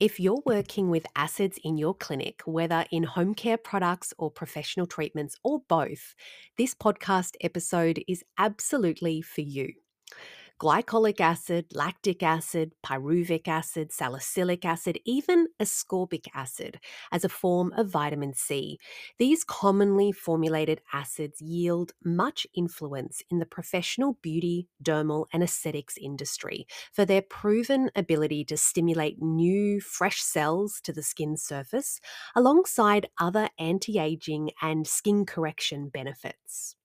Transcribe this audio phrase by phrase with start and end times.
[0.00, 4.86] If you're working with acids in your clinic, whether in home care products or professional
[4.86, 6.14] treatments or both,
[6.58, 9.72] this podcast episode is absolutely for you
[10.60, 16.80] glycolic acid, lactic acid, pyruvic acid, salicylic acid, even ascorbic acid
[17.12, 18.78] as a form of vitamin C.
[19.18, 26.66] These commonly formulated acids yield much influence in the professional beauty, dermal, and aesthetics industry
[26.92, 32.00] for their proven ability to stimulate new, fresh cells to the skin surface,
[32.34, 36.76] alongside other anti aging and skin correction benefits.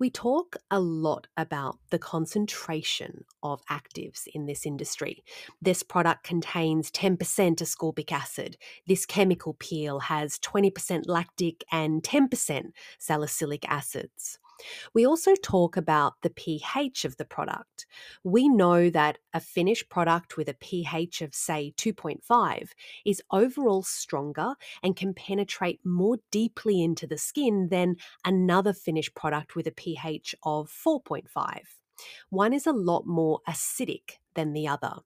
[0.00, 5.22] We talk a lot about the concentration of actives in this industry.
[5.60, 8.56] This product contains 10% ascorbic acid.
[8.86, 14.38] This chemical peel has 20% lactic and 10% salicylic acids.
[14.94, 17.86] We also talk about the pH of the product.
[18.24, 22.70] We know that a finished product with a pH of, say, 2.5
[23.04, 29.54] is overall stronger and can penetrate more deeply into the skin than another finished product
[29.54, 31.26] with a pH of 4.5.
[32.30, 35.00] One is a lot more acidic than the other.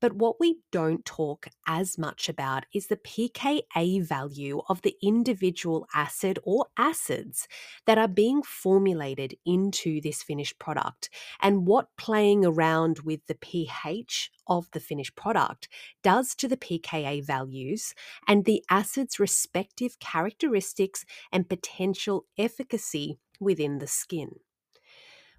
[0.00, 5.86] But what we don't talk as much about is the pKa value of the individual
[5.94, 7.48] acid or acids
[7.86, 14.30] that are being formulated into this finished product and what playing around with the pH
[14.46, 15.68] of the finished product
[16.02, 17.94] does to the pKa values
[18.26, 24.30] and the acid's respective characteristics and potential efficacy within the skin.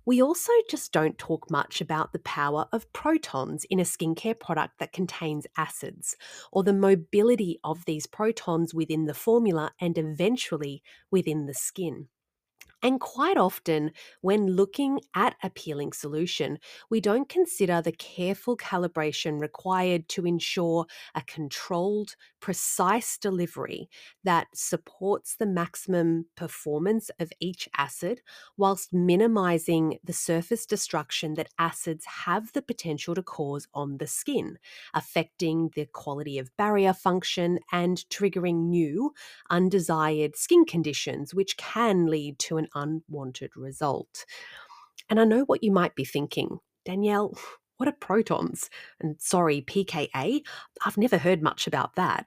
[0.10, 4.80] We also just don't talk much about the power of protons in a skincare product
[4.80, 6.16] that contains acids,
[6.52, 12.08] or the mobility of these protons within the formula and eventually within the skin.
[12.82, 13.92] And quite often,
[14.22, 20.86] when looking at a peeling solution, we don't consider the careful calibration required to ensure
[21.14, 23.90] a controlled, precise delivery
[24.24, 28.22] that supports the maximum performance of each acid
[28.56, 34.58] whilst minimizing the surface destruction that acids have the potential to cause on the skin,
[34.94, 39.14] affecting the quality of barrier function and triggering new,
[39.50, 44.26] undesired skin conditions, which can lead to an unwanted result.
[45.10, 47.38] And I know what you might be thinking Danielle,
[47.78, 48.70] what are protons?
[49.00, 50.42] And sorry, pKa?
[50.86, 52.26] I've never heard much about that.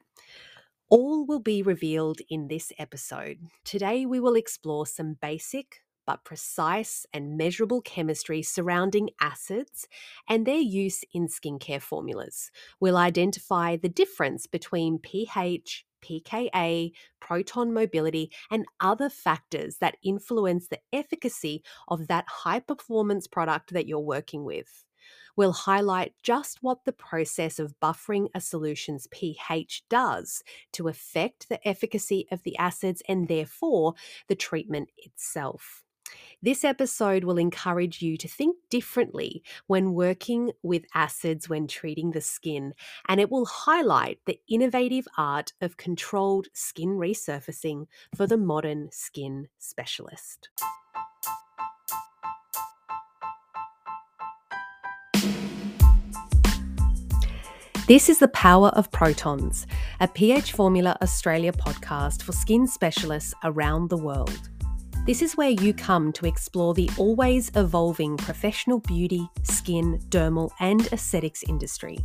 [0.89, 3.39] All will be revealed in this episode.
[3.65, 9.87] Today, we will explore some basic but precise and measurable chemistry surrounding acids
[10.29, 12.51] and their use in skincare formulas.
[12.81, 20.81] We'll identify the difference between pH, pKa, proton mobility, and other factors that influence the
[20.93, 24.85] efficacy of that high performance product that you're working with.
[25.35, 30.43] We'll highlight just what the process of buffering a solution's pH does
[30.73, 33.95] to affect the efficacy of the acids and therefore
[34.29, 35.85] the treatment itself.
[36.45, 42.21] This episode will encourage you to think differently when working with acids when treating the
[42.21, 42.75] skin,
[43.09, 47.87] and it will highlight the innovative art of controlled skin resurfacing
[48.17, 50.49] for the modern skin specialist.
[57.89, 59.67] This is The Power of Protons,
[60.01, 64.52] a pH Formula Australia podcast for skin specialists around the world.
[65.05, 70.87] This is where you come to explore the always evolving professional beauty, skin, dermal, and
[70.93, 71.99] aesthetics industry.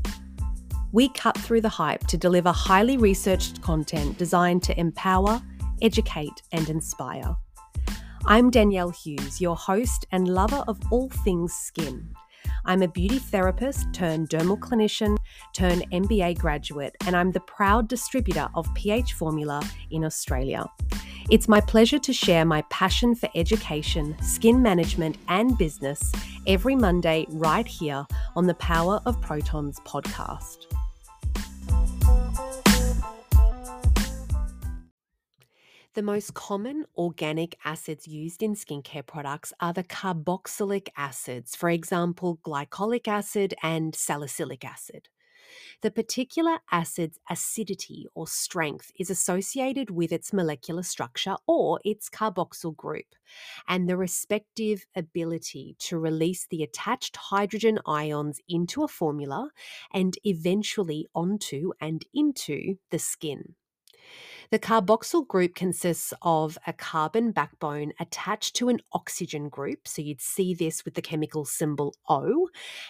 [0.94, 5.40] We cut through the hype to deliver highly researched content designed to empower,
[5.80, 7.36] educate, and inspire.
[8.25, 12.09] I'm Danielle Hughes, your host and lover of all things skin.
[12.66, 15.18] I'm a beauty therapist turned dermal clinician
[15.53, 20.66] turned MBA graduate, and I'm the proud distributor of pH Formula in Australia.
[21.29, 26.13] It's my pleasure to share my passion for education, skin management, and business
[26.47, 28.07] every Monday right here
[28.38, 30.67] on the Power of Protons podcast.
[35.95, 42.39] The most common organic acids used in skincare products are the carboxylic acids, for example,
[42.45, 45.09] glycolic acid and salicylic acid.
[45.81, 52.75] The particular acid's acidity or strength is associated with its molecular structure or its carboxyl
[52.75, 53.15] group,
[53.67, 59.49] and the respective ability to release the attached hydrogen ions into a formula
[59.94, 63.55] and eventually onto and into the skin.
[64.50, 70.21] The carboxyl group consists of a carbon backbone attached to an oxygen group, so you'd
[70.21, 72.48] see this with the chemical symbol O,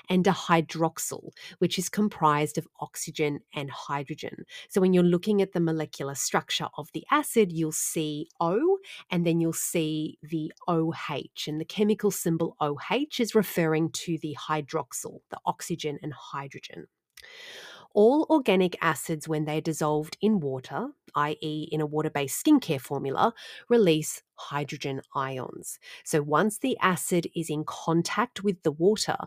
[0.07, 4.45] and a hydroxyl, which is comprised of oxygen and hydrogen.
[4.69, 8.77] So when you're looking at the molecular structure of the acid, you'll see O
[9.09, 14.37] and then you'll see the OH, and the chemical symbol OH is referring to the
[14.39, 16.85] hydroxyl, the oxygen and hydrogen.
[17.97, 23.33] All organic acids, when they're dissolved in water, i.e., in a water based skincare formula,
[23.69, 25.79] release hydrogen ions.
[26.05, 29.17] So once the acid is in contact with the water,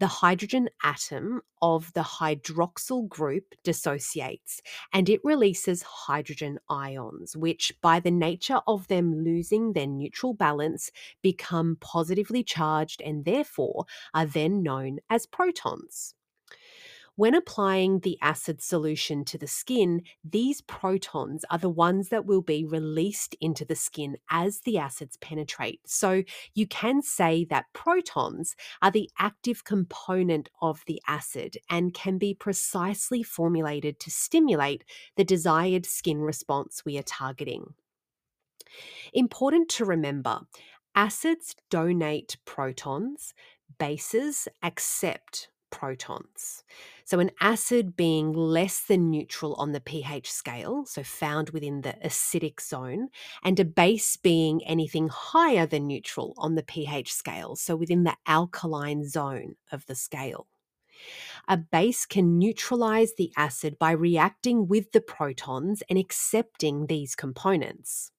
[0.00, 8.00] the hydrogen atom of the hydroxyl group dissociates and it releases hydrogen ions, which, by
[8.00, 13.84] the nature of them losing their neutral balance, become positively charged and therefore
[14.14, 16.14] are then known as protons.
[17.16, 22.42] When applying the acid solution to the skin, these protons are the ones that will
[22.42, 25.80] be released into the skin as the acids penetrate.
[25.86, 26.24] So
[26.54, 32.34] you can say that protons are the active component of the acid and can be
[32.34, 34.82] precisely formulated to stimulate
[35.16, 37.74] the desired skin response we are targeting.
[39.12, 40.40] Important to remember
[40.96, 43.34] acids donate protons,
[43.78, 46.64] bases accept protons.
[47.04, 51.94] So, an acid being less than neutral on the pH scale, so found within the
[52.04, 53.08] acidic zone,
[53.42, 58.16] and a base being anything higher than neutral on the pH scale, so within the
[58.26, 60.46] alkaline zone of the scale.
[61.46, 68.12] A base can neutralize the acid by reacting with the protons and accepting these components.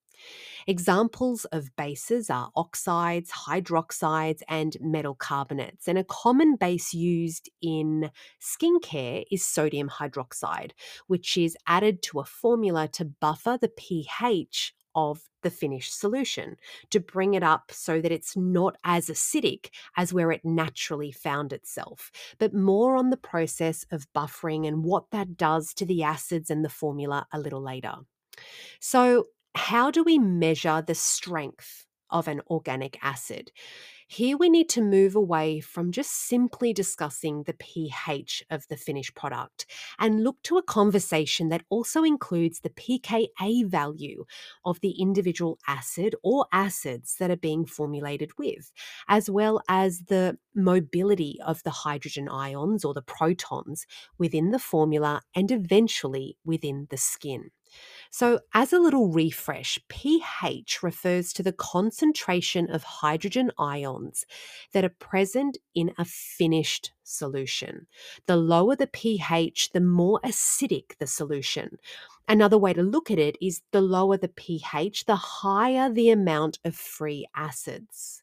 [0.66, 5.88] Examples of bases are oxides, hydroxides, and metal carbonates.
[5.88, 8.10] And a common base used in
[8.40, 10.72] skincare is sodium hydroxide,
[11.06, 16.56] which is added to a formula to buffer the pH of the finished solution
[16.90, 21.52] to bring it up so that it's not as acidic as where it naturally found
[21.52, 26.50] itself, but more on the process of buffering and what that does to the acids
[26.50, 27.94] and the formula a little later.
[28.80, 29.26] So,
[29.56, 33.50] how do we measure the strength of an organic acid?
[34.08, 39.16] Here we need to move away from just simply discussing the pH of the finished
[39.16, 39.66] product
[39.98, 44.24] and look to a conversation that also includes the pKa value
[44.64, 48.70] of the individual acid or acids that are being formulated with,
[49.08, 53.86] as well as the mobility of the hydrogen ions or the protons
[54.18, 57.50] within the formula and eventually within the skin.
[58.10, 64.24] So, as a little refresh, pH refers to the concentration of hydrogen ions
[64.72, 67.86] that are present in a finished solution.
[68.26, 71.78] The lower the pH, the more acidic the solution.
[72.28, 76.58] Another way to look at it is the lower the pH, the higher the amount
[76.64, 78.22] of free acids.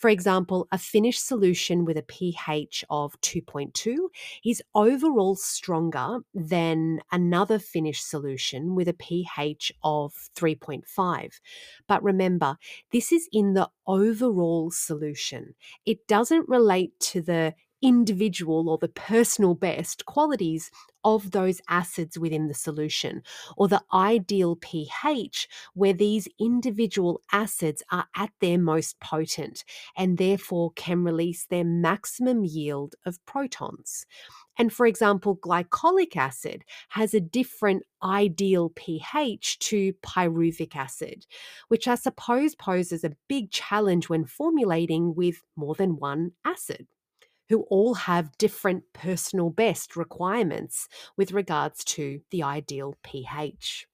[0.00, 4.08] For example, a finished solution with a pH of 2.2
[4.42, 11.40] is overall stronger than another finished solution with a pH of 3.5.
[11.86, 12.56] But remember,
[12.92, 15.54] this is in the overall solution.
[15.84, 20.70] It doesn't relate to the individual or the personal best qualities
[21.04, 23.22] of those acids within the solution,
[23.56, 29.64] or the ideal pH where these individual acids are at their most potent
[29.96, 34.04] and therefore can release their maximum yield of protons.
[34.58, 41.26] And for example, glycolic acid has a different ideal pH to pyruvic acid,
[41.68, 46.86] which I suppose poses a big challenge when formulating with more than one acid
[47.50, 53.86] who all have different personal best requirements with regards to the ideal pH.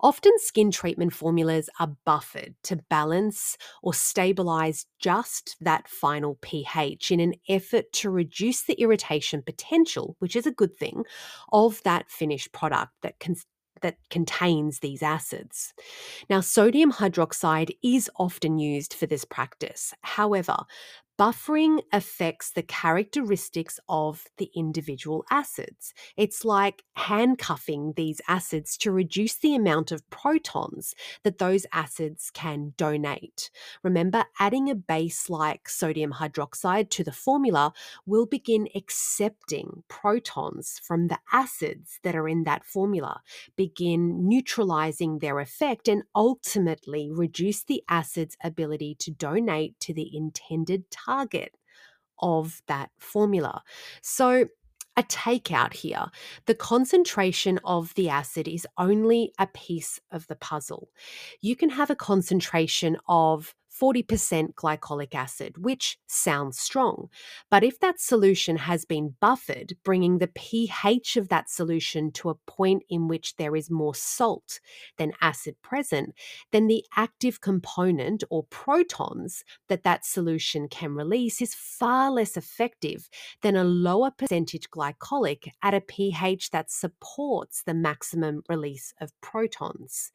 [0.00, 7.20] Often, skin treatment formulas are buffered to balance or stabilize just that final pH in
[7.20, 11.04] an effort to reduce the irritation potential, which is a good thing,
[11.52, 13.36] of that finished product that can
[13.82, 15.74] that contains these acids.
[16.30, 19.92] Now, sodium hydroxide is often used for this practice.
[20.00, 20.56] However,
[21.18, 25.94] buffering affects the characteristics of the individual acids.
[26.16, 32.74] It's like handcuffing these acids to reduce the amount of protons that those acids can
[32.76, 33.50] donate.
[33.84, 37.72] Remember, adding a base like sodium hydroxide to the formula
[38.06, 43.20] will begin accepting protons from the acids that are in that formula,
[43.56, 50.90] begin neutralizing their effect, and ultimately reduce the acid's ability to donate to the intended
[50.90, 51.03] target
[52.18, 53.62] of that formula.
[54.02, 54.48] So,
[54.96, 56.06] a takeout here.
[56.46, 60.90] The concentration of the acid is only a piece of the puzzle.
[61.40, 67.08] You can have a concentration of 40% glycolic acid, which sounds strong.
[67.50, 72.34] But if that solution has been buffered, bringing the pH of that solution to a
[72.34, 74.60] point in which there is more salt
[74.96, 76.14] than acid present,
[76.52, 83.08] then the active component or protons that that solution can release is far less effective
[83.42, 90.12] than a lower percentage glycolic at a pH that supports the maximum release of protons.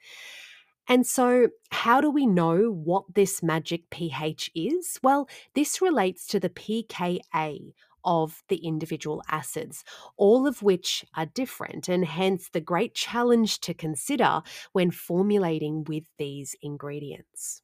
[0.89, 4.99] And so, how do we know what this magic pH is?
[5.03, 9.83] Well, this relates to the pKa of the individual acids,
[10.17, 14.41] all of which are different, and hence the great challenge to consider
[14.73, 17.61] when formulating with these ingredients.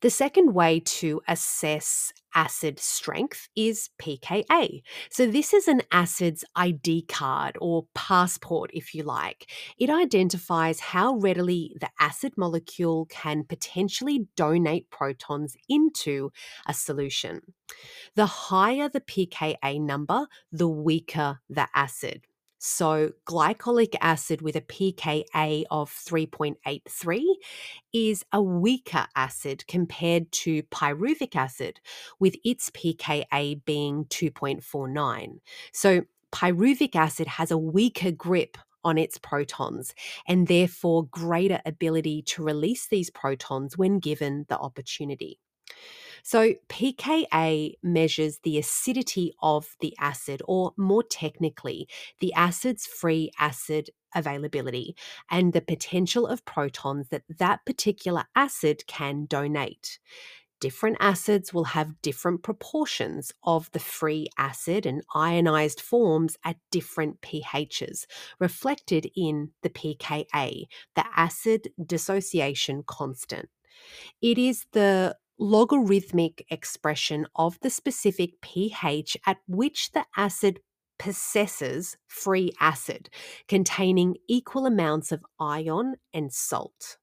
[0.00, 4.82] The second way to assess acid strength is pKa.
[5.10, 9.50] So, this is an acid's ID card or passport, if you like.
[9.78, 16.30] It identifies how readily the acid molecule can potentially donate protons into
[16.66, 17.42] a solution.
[18.14, 22.22] The higher the pKa number, the weaker the acid.
[22.62, 27.24] So, glycolic acid with a pKa of 3.83
[27.94, 31.80] is a weaker acid compared to pyruvic acid,
[32.18, 35.40] with its pKa being 2.49.
[35.72, 36.02] So,
[36.32, 39.94] pyruvic acid has a weaker grip on its protons
[40.28, 45.38] and therefore greater ability to release these protons when given the opportunity.
[46.22, 51.88] So, pKa measures the acidity of the acid, or more technically,
[52.20, 54.96] the acid's free acid availability
[55.30, 59.98] and the potential of protons that that particular acid can donate.
[60.60, 67.22] Different acids will have different proportions of the free acid and ionized forms at different
[67.22, 68.04] pHs,
[68.38, 73.48] reflected in the pKa, the acid dissociation constant.
[74.20, 80.60] It is the logarithmic expression of the specific pH at which the acid
[81.00, 83.10] possesses free acid
[83.48, 86.98] containing equal amounts of ion and salt.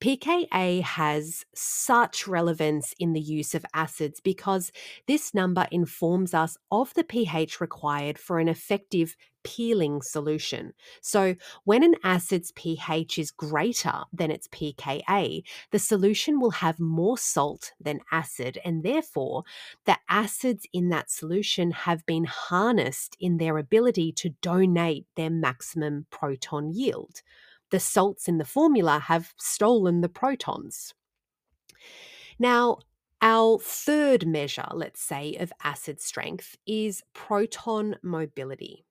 [0.00, 4.72] pKa has such relevance in the use of acids because
[5.06, 10.72] this number informs us of the pH required for an effective peeling solution.
[11.00, 17.18] So, when an acid's pH is greater than its pKa, the solution will have more
[17.18, 19.44] salt than acid, and therefore,
[19.86, 26.06] the acids in that solution have been harnessed in their ability to donate their maximum
[26.10, 27.22] proton yield.
[27.70, 30.94] The salts in the formula have stolen the protons.
[32.38, 32.78] Now,
[33.22, 38.84] our third measure, let's say, of acid strength is proton mobility.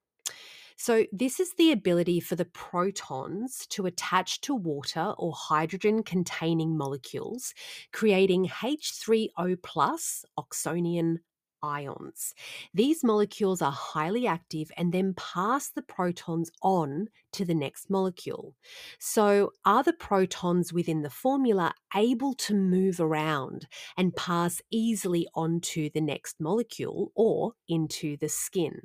[0.76, 6.74] So, this is the ability for the protons to attach to water or hydrogen containing
[6.74, 7.52] molecules,
[7.92, 11.18] creating H3O plus oxonium
[11.62, 12.34] ions.
[12.74, 18.54] These molecules are highly active and then pass the protons on to the next molecule.
[18.98, 25.90] So, are the protons within the formula able to move around and pass easily onto
[25.90, 28.82] the next molecule or into the skin?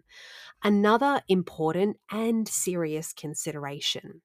[0.63, 4.21] Another important and serious consideration.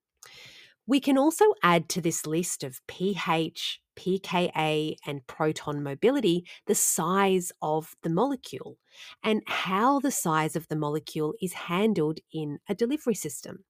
[0.87, 7.52] We can also add to this list of pH, pKa, and proton mobility the size
[7.62, 8.78] of the molecule
[9.23, 13.64] and how the size of the molecule is handled in a delivery system.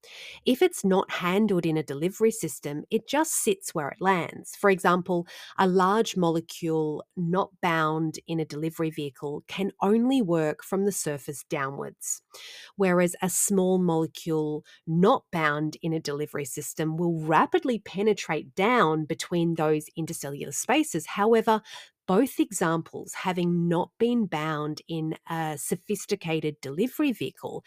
[0.44, 4.56] If it's not handled in a delivery system, it just sits where it lands.
[4.56, 5.26] For example,
[5.58, 11.44] a large molecule not bound in a delivery vehicle can only work from the surface
[11.48, 12.22] downwards,
[12.76, 19.54] whereas a small molecule not bound in a delivery system will rapidly penetrate down between
[19.54, 21.06] those intercellular spaces.
[21.06, 21.62] However,
[22.07, 27.64] both examples having not been bound in a sophisticated delivery vehicle,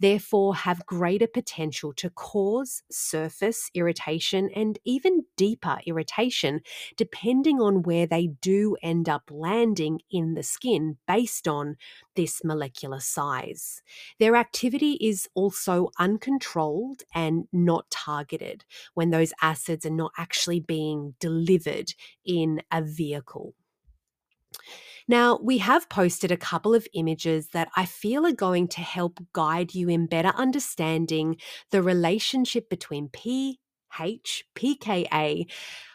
[0.00, 6.60] therefore have greater potential to cause surface irritation and even deeper irritation,
[6.96, 11.76] depending on where they do end up landing in the skin based on
[12.16, 13.82] this molecular size.
[14.18, 18.64] Their activity is also uncontrolled and not targeted
[18.94, 23.54] when those acids are not actually being delivered in a vehicle.
[25.06, 29.20] Now, we have posted a couple of images that I feel are going to help
[29.32, 31.36] guide you in better understanding
[31.70, 35.44] the relationship between pH, pKa,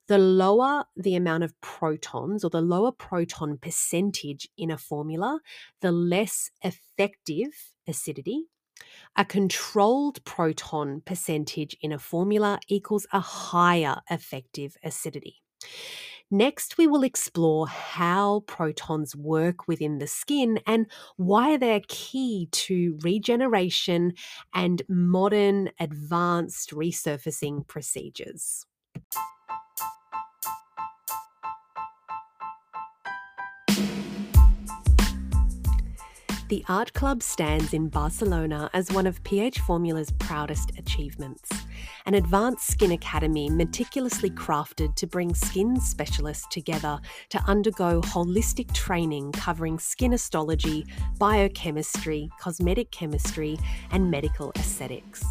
[0.07, 5.39] the lower the amount of protons or the lower proton percentage in a formula,
[5.81, 8.45] the less effective acidity.
[9.15, 15.41] A controlled proton percentage in a formula equals a higher effective acidity.
[16.31, 22.97] Next, we will explore how protons work within the skin and why they're key to
[23.03, 24.13] regeneration
[24.53, 28.65] and modern advanced resurfacing procedures.
[36.53, 41.49] The Art Club stands in Barcelona as one of pH Formula's proudest achievements.
[42.05, 49.31] An advanced skin academy meticulously crafted to bring skin specialists together to undergo holistic training
[49.31, 50.85] covering skin histology,
[51.17, 53.57] biochemistry, cosmetic chemistry,
[53.89, 55.25] and medical aesthetics.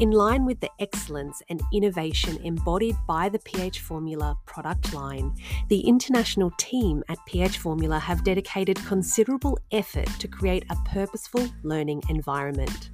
[0.00, 5.34] In line with the excellence and innovation embodied by the pH Formula product line,
[5.68, 12.02] the international team at pH Formula have dedicated considerable effort to create a purposeful learning
[12.08, 12.92] environment.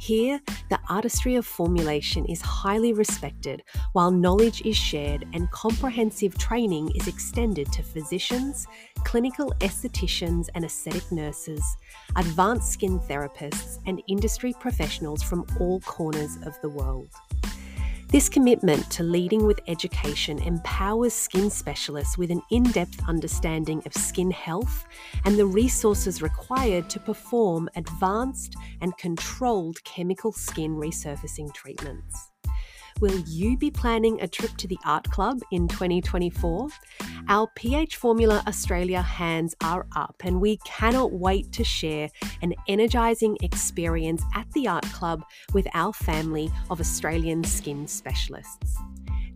[0.00, 0.40] Here,
[0.70, 7.06] the artistry of formulation is highly respected, while knowledge is shared and comprehensive training is
[7.06, 8.66] extended to physicians,
[9.04, 11.62] clinical estheticians and aesthetic nurses,
[12.16, 17.10] advanced skin therapists, and industry professionals from all corners of the world.
[18.10, 23.94] This commitment to leading with education empowers skin specialists with an in depth understanding of
[23.94, 24.84] skin health
[25.24, 32.32] and the resources required to perform advanced and controlled chemical skin resurfacing treatments.
[33.00, 36.68] Will you be planning a trip to the Art Club in 2024?
[37.28, 42.08] Our pH Formula Australia hands are up, and we cannot wait to share
[42.42, 48.78] an energising experience at the Art Club with our family of Australian skin specialists.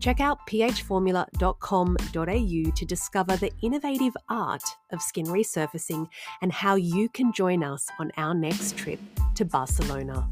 [0.00, 6.08] Check out phformula.com.au to discover the innovative art of skin resurfacing
[6.42, 9.00] and how you can join us on our next trip
[9.34, 10.28] to Barcelona.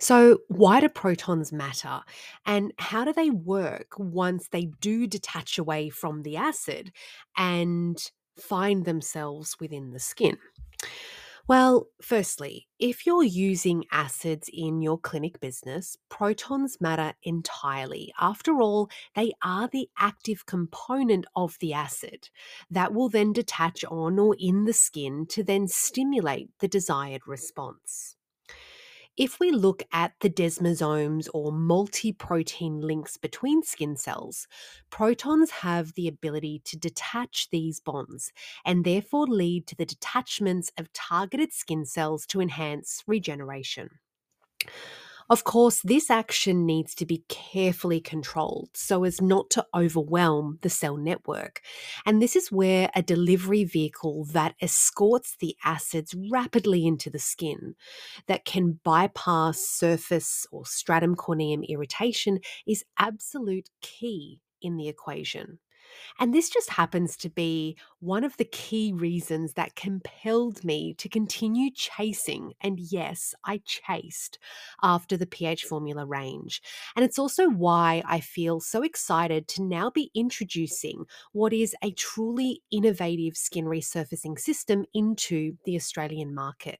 [0.00, 2.00] So, why do protons matter?
[2.46, 6.92] And how do they work once they do detach away from the acid
[7.36, 7.98] and
[8.38, 10.38] find themselves within the skin?
[11.46, 18.12] Well, firstly, if you're using acids in your clinic business, protons matter entirely.
[18.20, 22.30] After all, they are the active component of the acid
[22.70, 28.16] that will then detach on or in the skin to then stimulate the desired response.
[29.20, 34.48] If we look at the desmosomes or multi protein links between skin cells,
[34.90, 38.32] protons have the ability to detach these bonds
[38.64, 44.00] and therefore lead to the detachments of targeted skin cells to enhance regeneration.
[45.30, 50.68] Of course, this action needs to be carefully controlled so as not to overwhelm the
[50.68, 51.62] cell network.
[52.04, 57.76] And this is where a delivery vehicle that escorts the acids rapidly into the skin,
[58.26, 65.60] that can bypass surface or stratum corneum irritation, is absolute key in the equation.
[66.18, 71.08] And this just happens to be one of the key reasons that compelled me to
[71.08, 72.52] continue chasing.
[72.60, 74.38] And yes, I chased
[74.82, 76.62] after the pH formula range.
[76.96, 81.92] And it's also why I feel so excited to now be introducing what is a
[81.92, 86.78] truly innovative skin resurfacing system into the Australian market.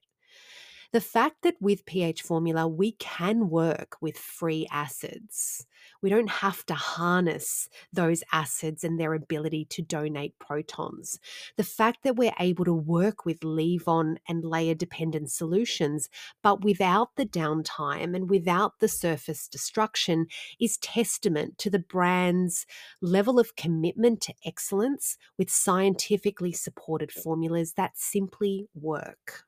[0.93, 5.65] The fact that with pH formula we can work with free acids.
[6.01, 11.17] We don't have to harness those acids and their ability to donate protons.
[11.55, 16.09] The fact that we're able to work with leave on and layer dependent solutions,
[16.43, 20.27] but without the downtime and without the surface destruction,
[20.59, 22.65] is testament to the brand's
[23.01, 29.45] level of commitment to excellence with scientifically supported formulas that simply work.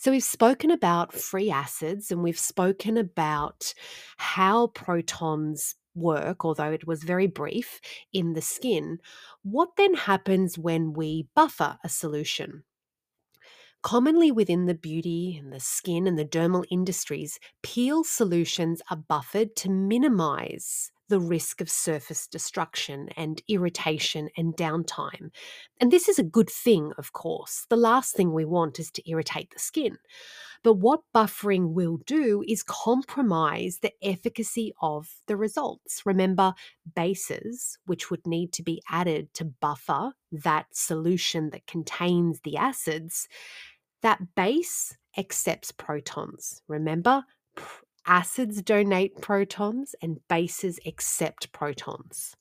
[0.00, 3.74] So, we've spoken about free acids and we've spoken about
[4.16, 7.80] how protons work, although it was very brief,
[8.12, 9.00] in the skin.
[9.42, 12.62] What then happens when we buffer a solution?
[13.88, 19.56] Commonly within the beauty and the skin and the dermal industries, peel solutions are buffered
[19.56, 25.30] to minimize the risk of surface destruction and irritation and downtime.
[25.80, 27.64] And this is a good thing, of course.
[27.70, 29.96] The last thing we want is to irritate the skin.
[30.62, 36.02] But what buffering will do is compromise the efficacy of the results.
[36.04, 36.52] Remember,
[36.94, 43.28] bases, which would need to be added to buffer that solution that contains the acids,
[44.02, 46.62] that base accepts protons.
[46.68, 47.24] Remember,
[48.06, 52.36] acids donate protons and bases accept protons.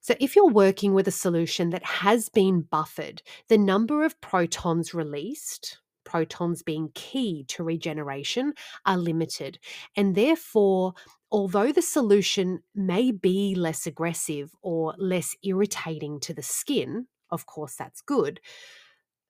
[0.00, 4.92] So, if you're working with a solution that has been buffered, the number of protons
[4.92, 8.52] released, protons being key to regeneration,
[8.84, 9.58] are limited.
[9.96, 10.92] And therefore,
[11.30, 17.74] although the solution may be less aggressive or less irritating to the skin, of course,
[17.74, 18.40] that's good,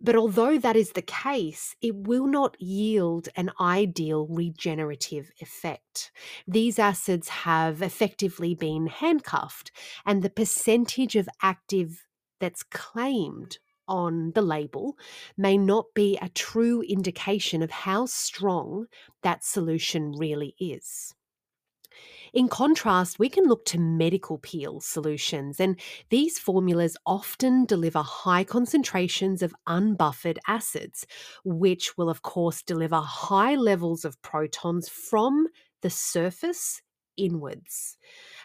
[0.01, 6.11] but although that is the case, it will not yield an ideal regenerative effect.
[6.47, 9.71] These acids have effectively been handcuffed,
[10.05, 12.07] and the percentage of active
[12.41, 14.97] that's claimed on the label
[15.37, 18.87] may not be a true indication of how strong
[19.23, 21.15] that solution really is.
[22.33, 25.79] In contrast, we can look to medical peel solutions, and
[26.11, 31.07] these formulas often deliver high concentrations of unbuffered acids,
[31.45, 35.49] which will, of course, deliver high levels of protons from
[35.83, 36.83] the surface
[37.17, 37.97] inwards.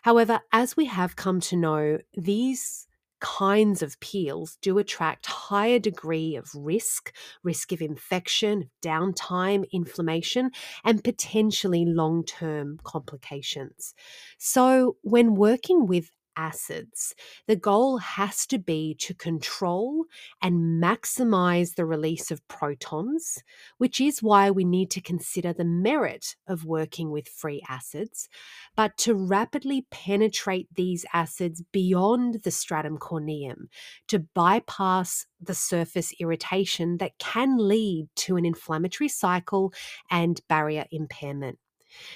[0.03, 2.88] However, as we have come to know, these
[3.19, 10.51] kinds of peels do attract higher degree of risk risk of infection downtime inflammation
[10.83, 13.93] and potentially long-term complications.
[14.37, 17.13] So when working with acids.
[17.47, 20.05] The goal has to be to control
[20.41, 23.43] and maximize the release of protons,
[23.77, 28.29] which is why we need to consider the merit of working with free acids,
[28.75, 33.67] but to rapidly penetrate these acids beyond the stratum corneum
[34.07, 39.73] to bypass the surface irritation that can lead to an inflammatory cycle
[40.09, 41.59] and barrier impairment.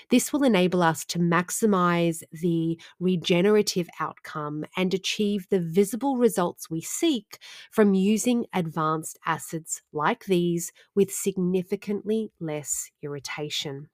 [0.10, 6.82] This will enable us to maximize the regenerative outcome and achieve the visible results we
[6.82, 7.40] seek
[7.72, 13.90] from using advanced acids like these with significantly less irritation.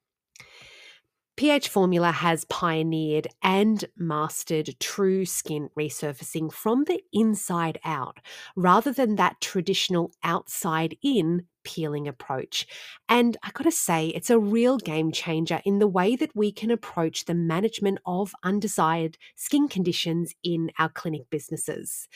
[1.36, 8.18] pH Formula has pioneered and mastered true skin resurfacing from the inside out
[8.56, 12.66] rather than that traditional outside in peeling approach.
[13.08, 16.70] And I gotta say, it's a real game changer in the way that we can
[16.70, 22.08] approach the management of undesired skin conditions in our clinic businesses.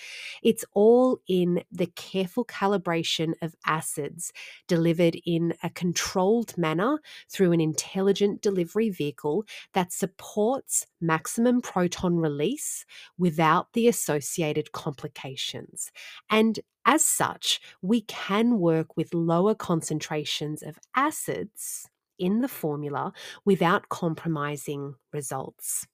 [0.43, 4.33] It's all in the careful calibration of acids
[4.69, 6.99] delivered in a controlled manner
[7.31, 12.85] through an intelligent delivery vehicle that supports maximum proton release
[13.19, 15.91] without the associated complications.
[16.31, 23.13] And as such, we can work with lower concentrations of acids in the formula
[23.45, 25.87] without compromising results.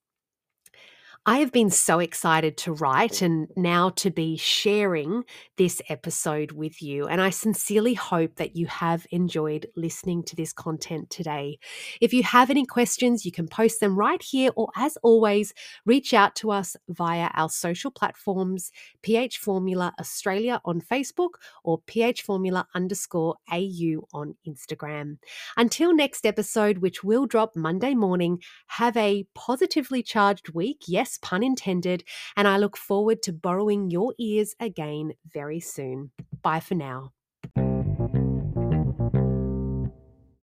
[1.27, 5.25] I have been so excited to write and now to be sharing
[5.59, 7.09] this episode with you.
[7.09, 11.59] And I sincerely hope that you have enjoyed listening to this content today.
[12.01, 15.53] If you have any questions, you can post them right here, or as always,
[15.85, 22.23] reach out to us via our social platforms PH Formula Australia on Facebook or PH
[22.23, 25.19] Formula underscore AU on Instagram.
[25.59, 30.85] Until next episode, which will drop Monday morning, have a positively charged week.
[30.89, 32.05] Yes yes, pun intended,
[32.37, 36.11] and I look forward to borrowing your ears again very soon.
[36.43, 37.13] Bye for now.